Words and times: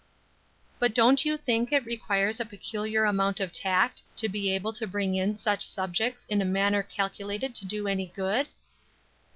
"But 0.79 0.95
don't 0.95 1.23
you 1.25 1.37
think 1.37 1.71
it 1.71 1.85
requires 1.85 2.39
a 2.39 2.43
peculiar 2.45 3.05
sort 3.15 3.39
of 3.39 3.51
tact 3.51 4.01
to 4.17 4.27
be 4.27 4.49
able 4.51 4.73
to 4.73 4.87
bring 4.87 5.13
in 5.13 5.37
such 5.37 5.61
subjects 5.63 6.25
in 6.27 6.41
a 6.41 6.43
manner 6.43 6.81
calculated 6.81 7.53
to 7.53 7.67
do 7.67 7.87
any 7.87 8.07
good?" 8.07 8.47